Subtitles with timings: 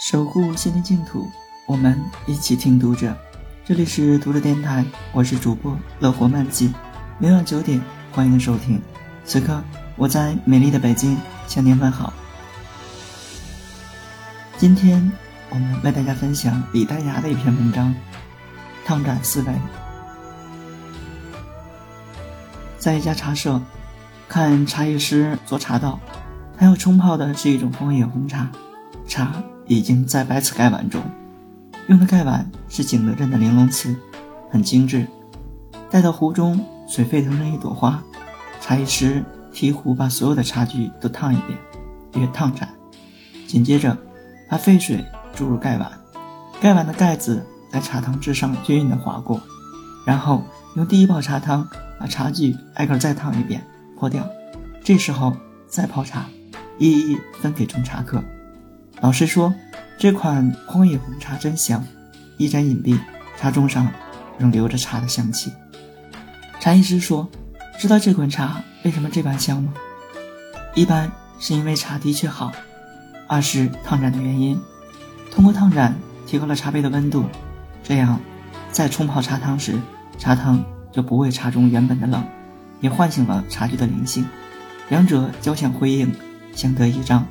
[0.00, 1.30] 守护心灵净土，
[1.66, 3.14] 我们一起听读者。
[3.66, 6.72] 这里是读者电台，我是主播乐活漫记，
[7.18, 7.78] 每晚九点
[8.10, 8.80] 欢迎收听。
[9.26, 9.62] 此刻
[9.96, 12.14] 我在美丽的北京向您问好。
[14.56, 15.12] 今天
[15.50, 17.94] 我们为大家分享李丹崖的一篇文章
[18.86, 19.52] 《烫盏思维》。
[22.78, 23.60] 在一家茶社，
[24.30, 26.00] 看茶艺师做茶道，
[26.56, 28.50] 他要冲泡的是一种枫叶红茶，
[29.06, 29.30] 茶。
[29.70, 31.00] 已经在白瓷盖碗中，
[31.86, 33.94] 用的盖碗是景德镇的玲珑瓷，
[34.50, 35.06] 很精致。
[35.88, 38.02] 待到壶中水沸腾成一朵花，
[38.60, 41.56] 茶艺师提壶把所有的茶具都烫一遍，
[42.14, 42.68] 约烫盏。
[43.46, 43.96] 紧接着，
[44.48, 45.04] 把沸水
[45.36, 45.88] 注入盖碗，
[46.60, 49.40] 盖碗的盖子在茶汤之上均匀地划过，
[50.04, 50.42] 然后
[50.74, 51.64] 用第一泡茶汤
[51.96, 53.64] 把茶具挨个再烫一遍，
[53.96, 54.28] 泼掉。
[54.82, 55.32] 这时候
[55.68, 56.26] 再泡茶，
[56.76, 58.20] 一一分给众茶客。
[59.00, 59.54] 老师说
[59.96, 61.82] ：“这款荒野红茶真香，
[62.36, 62.98] 一盏隐蔽，
[63.38, 63.90] 茶盅上
[64.36, 65.50] 仍留着茶的香气。”
[66.60, 67.26] 茶艺师说
[67.80, 69.72] ：“知道这款茶为什么这般香吗？
[70.74, 72.52] 一般是因为茶的确好，
[73.26, 74.60] 二是烫盏的原因。
[75.32, 77.24] 通过烫盏提高了茶杯的温度，
[77.82, 78.20] 这样
[78.70, 79.80] 在冲泡茶汤时，
[80.18, 80.62] 茶汤
[80.92, 82.22] 就不会茶中原本的冷，
[82.82, 84.26] 也唤醒了茶具的灵性，
[84.90, 86.14] 两者交相辉映，
[86.54, 87.26] 相得益彰。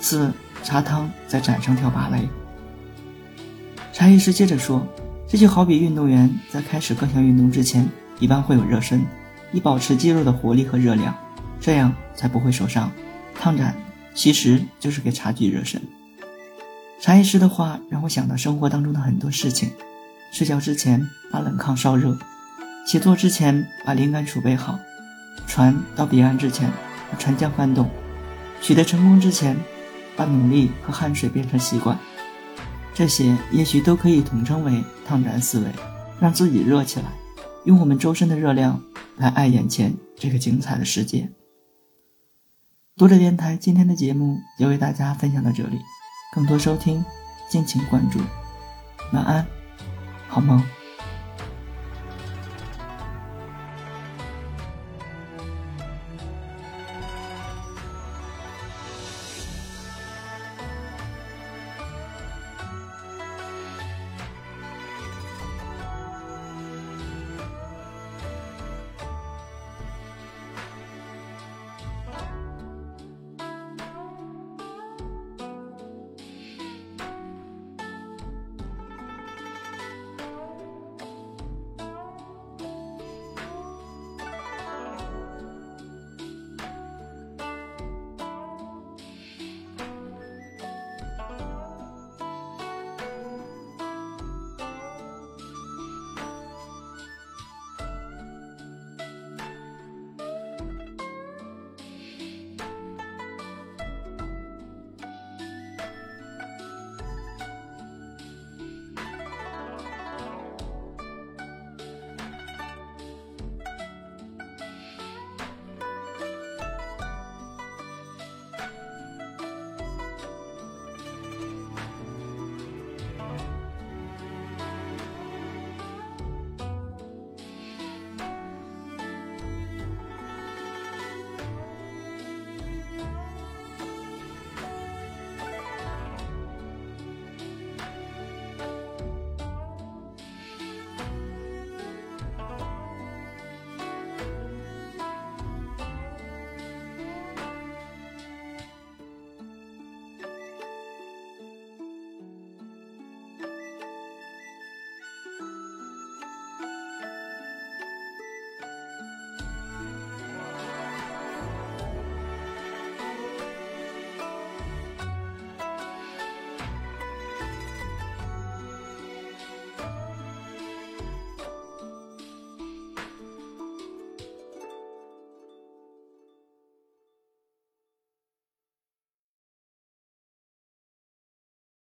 [0.00, 0.32] 四。”
[0.64, 2.26] 茶汤在盏上跳芭蕾。
[3.92, 4.84] 茶艺师接着说
[5.28, 7.86] ：“这就好比运动员在开始各项运动之前，
[8.18, 9.04] 一般会有热身，
[9.52, 11.14] 以保持肌肉的活力和热量，
[11.60, 12.90] 这样才不会受伤。
[13.38, 13.76] 烫盏
[14.14, 15.80] 其实就是给茶具热身。”
[16.98, 19.70] 茶艺师的话让我想到生活当中的很多事情：
[20.32, 22.18] 睡觉之前把冷炕烧热，
[22.86, 24.78] 写作之前把灵感储备好，
[25.46, 26.70] 船到彼岸之前
[27.12, 27.88] 把船桨翻动，
[28.62, 29.54] 取得成功之前。
[30.16, 31.98] 把努力和汗水变成习惯，
[32.94, 35.66] 这些也许都可以统称为烫盏思维，
[36.20, 37.06] 让自己热起来，
[37.64, 38.80] 用我们周身的热量
[39.16, 41.30] 来爱眼前这个精彩的世界。
[42.96, 45.78] 读者电台今天的节目就为大家分享到这里，
[46.34, 47.04] 更多收听
[47.50, 48.20] 敬请关注，
[49.12, 49.46] 晚安，
[50.28, 50.62] 好梦。